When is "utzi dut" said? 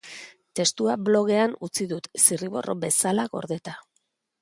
1.69-2.09